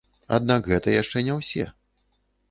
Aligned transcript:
Аднак 0.37 0.69
гэта 0.71 0.95
яшчэ 1.01 1.21
не 1.27 1.35
ўсе. 1.39 1.67